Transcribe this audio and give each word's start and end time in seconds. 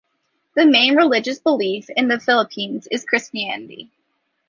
The 0.55 0.65
main 0.65 0.95
religious 0.95 1.37
belief 1.37 1.87
in 1.91 2.07
the 2.07 2.19
Philippines 2.19 2.87
is 2.89 3.05
Christianity. 3.05 3.91